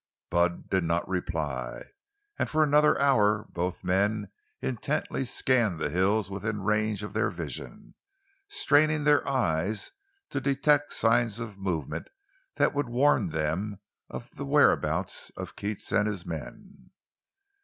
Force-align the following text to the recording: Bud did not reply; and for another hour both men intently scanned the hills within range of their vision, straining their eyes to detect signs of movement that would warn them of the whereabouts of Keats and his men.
Bud 0.31 0.67
did 0.67 0.83
not 0.83 1.07
reply; 1.07 1.91
and 2.39 2.49
for 2.49 2.63
another 2.63 2.99
hour 2.99 3.45
both 3.51 3.83
men 3.83 4.31
intently 4.59 5.25
scanned 5.25 5.79
the 5.79 5.91
hills 5.91 6.31
within 6.31 6.61
range 6.63 7.03
of 7.03 7.13
their 7.13 7.29
vision, 7.29 7.93
straining 8.47 9.03
their 9.03 9.21
eyes 9.29 9.91
to 10.31 10.41
detect 10.41 10.91
signs 10.91 11.39
of 11.39 11.59
movement 11.59 12.09
that 12.55 12.73
would 12.73 12.89
warn 12.89 13.29
them 13.29 13.79
of 14.09 14.31
the 14.31 14.45
whereabouts 14.47 15.29
of 15.37 15.55
Keats 15.55 15.91
and 15.91 16.07
his 16.07 16.25
men. 16.25 16.89